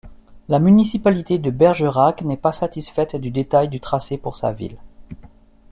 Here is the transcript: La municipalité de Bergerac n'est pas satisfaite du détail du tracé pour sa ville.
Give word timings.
La 0.49 0.57
municipalité 0.57 1.37
de 1.37 1.51
Bergerac 1.51 2.23
n'est 2.23 2.35
pas 2.35 2.51
satisfaite 2.53 3.15
du 3.15 3.29
détail 3.29 3.69
du 3.69 3.79
tracé 3.79 4.17
pour 4.17 4.35
sa 4.35 4.51
ville. 4.51 4.77